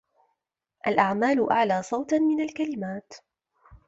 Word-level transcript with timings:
الأعمال 0.87 1.51
أعلى 1.51 1.83
صوتاً 1.83 2.19
من 2.19 2.41
الكلمات. 2.41 3.13